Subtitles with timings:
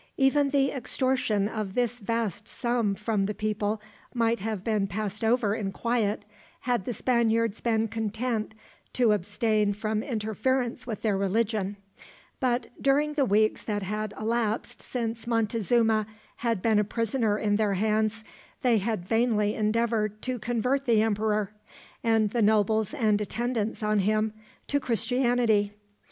[0.17, 3.79] Even the extortion of this vast sum from the people
[4.15, 6.25] might have been passed over in quiet,
[6.61, 8.55] had the Spaniards been content
[8.93, 11.77] to abstain from interference with their religion;
[12.39, 16.07] but during the weeks that had elapsed since Montezuma
[16.37, 18.23] had been a prisoner in their hands,
[18.63, 21.51] they had vainly endeavored to convert the emperor,
[22.03, 24.33] and the nobles and attendants on him,
[24.67, 25.73] to Christianity.